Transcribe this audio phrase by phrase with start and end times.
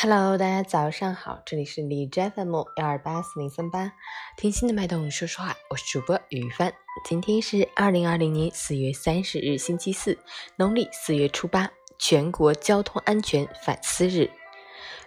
[0.00, 3.90] Hello，大家早上好，这里是李斋 FM 幺二八四零三八，
[4.36, 6.72] 听心的脉动说说话，我是主播雨帆。
[7.04, 10.16] 今天是二零二零年四月三十日，星期四，
[10.54, 14.30] 农历四月初八，全国交通安全反思日。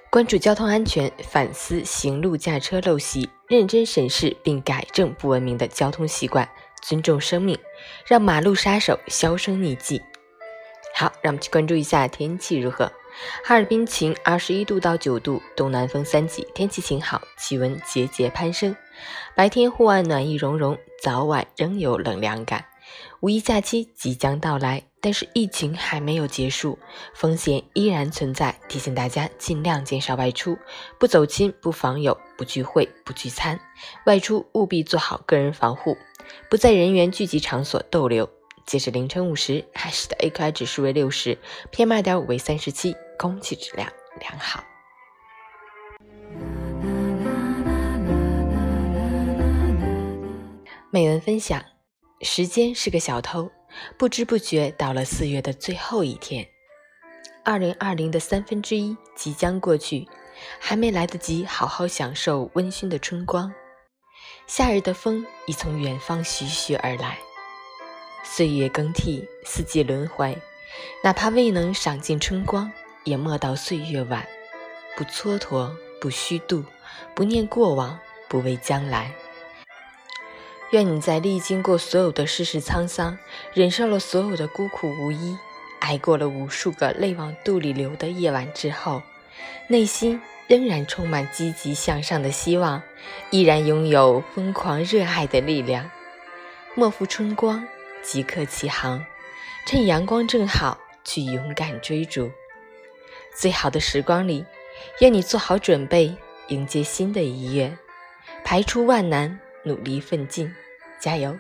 [0.10, 6.50] 关注交通安全，反思行路驾车陋习，认真审视并改正不文明的交通习惯，
[6.82, 7.58] 尊重生命，
[8.06, 10.02] 让马路杀手销声匿迹。
[10.94, 12.92] 好，让我们去关注一下天气如何。
[13.44, 18.76] 哈尔滨晴，二十一度到九度，东南风三级，天气晴好，气温节节攀升。
[19.36, 22.66] 白天户外暖意融融，早晚仍有冷凉感。
[23.22, 26.78] 五一假期即将到来，但是疫情还没有结束，
[27.14, 30.58] 风险依然存在，提醒大家尽量减少外出，
[31.00, 33.60] 不走亲，不访友，不聚会，不聚餐。
[34.06, 35.96] 外出务必做好个人防护，
[36.50, 38.30] 不在人员聚集场所逗留。
[38.72, 41.38] 截至凌晨五时，海市的 AQI 指数为六十
[41.74, 44.64] ，PM 二点五为三十七，空气质量良好。
[50.90, 51.62] 美文分享：
[52.22, 53.52] 时间是个小偷，
[53.98, 56.48] 不知不觉到了四月的最后一天，
[57.44, 60.08] 二零二零的三分之一即将过去，
[60.62, 63.54] 还没来得及好好享受温馨的春光，
[64.48, 67.18] 夏日的风已从远方徐徐而来。
[68.24, 70.38] 岁月更替，四季轮回，
[71.04, 72.72] 哪怕未能赏尽春光，
[73.04, 74.26] 也莫道岁月晚。
[74.96, 76.64] 不蹉跎，不虚度，
[77.16, 78.00] 不念过往，
[78.30, 79.12] 不畏将来。
[80.72, 83.18] 愿你在历经过所有的世事沧桑，
[83.54, 85.36] 忍受了所有的孤苦无依，
[85.80, 89.02] 挨过了无数个泪往肚里流的夜晚之后，
[89.68, 92.82] 内心仍然充满积极向上的希望，
[93.32, 95.90] 依然拥有疯狂热爱的力量。
[96.76, 97.68] 莫负春光。
[98.04, 99.06] 即刻起航，
[99.66, 102.32] 趁阳光正好，去勇敢追逐。
[103.36, 104.44] 最好的时光里，
[105.00, 106.16] 愿你做好准备，
[106.48, 107.78] 迎接新的一月，
[108.44, 110.54] 排除万难，努力奋进，
[111.00, 111.38] 加油！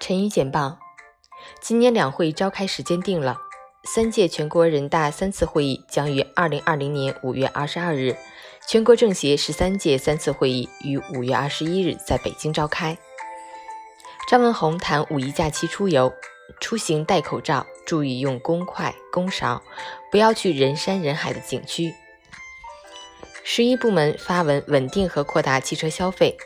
[0.00, 0.78] 晨语简报：
[1.60, 3.38] 今年两会召开时间定了，
[3.84, 8.14] 三届全国人大三次会议将于二零二零年五月二十二日。
[8.68, 12.98] 全国政协十三届三次会议于五月二十一日在北京召开。
[14.28, 16.12] 张文宏谈五一假期出游，
[16.60, 19.62] 出行戴口罩，注意用公筷公勺，
[20.10, 21.94] 不要去人山人海的景区。
[23.42, 26.36] 十一部门发文稳定和扩大汽车消费，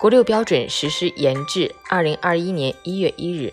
[0.00, 3.52] 国六标准实施延至二零二一年一月一日。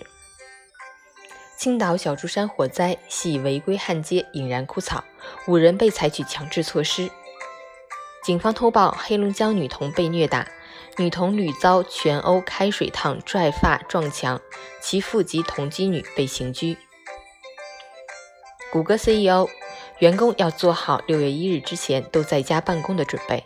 [1.60, 5.04] 青岛小珠山火灾系违规焊接引燃枯草，
[5.46, 7.12] 五人被采取强制措施。
[8.24, 10.48] 警方通报黑龙江女童被虐打，
[10.96, 14.40] 女童屡遭全殴、开水烫、拽发、撞墙，
[14.80, 16.78] 其父及同居女被刑拘。
[18.72, 19.50] 谷歌 CEO，
[19.98, 23.44] 员工要做好六月一日之前都在家办公的准备。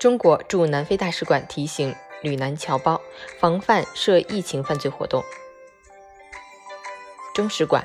[0.00, 3.00] 中国驻南非大使馆提醒旅南侨胞
[3.38, 5.22] 防范涉疫情犯罪活动。
[7.36, 7.84] 中使馆，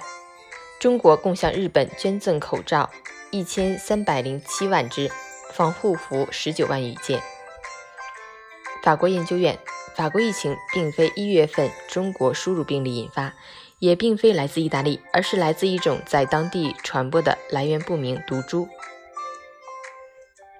[0.80, 2.90] 中国共向日本捐赠口罩
[3.32, 5.12] 一千三百零七万只。
[5.52, 7.22] 防护服十九万余件。
[8.82, 9.60] 法国研究院，
[9.94, 13.34] 法国疫情并非一月份中国输入病例引发，
[13.80, 18.70] 也并非来自意大利，而是来自一种在当地传播的来源不明毒株。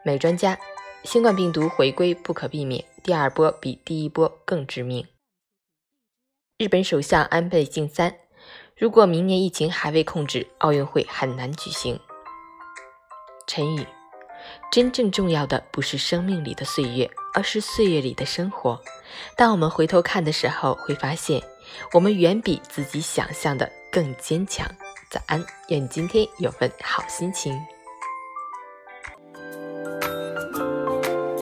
[0.04, 0.60] 美专家，
[1.06, 5.08] 新冠病毒回归不可避免，第二波比第一波更致命。
[6.58, 8.18] 日本首相安倍晋三，
[8.78, 12.00] 如果明年疫情还未控制，奥运会很难举行。
[13.48, 13.86] 陈宇。
[14.72, 18.82] 真正重要的不是生命里的岁月，而是岁月里的生活。
[19.38, 21.40] 当我们回头看的时候，会发现
[21.94, 24.66] 我们远比自己想象的更坚强。
[25.12, 27.54] 早安，愿你今天有份好心情。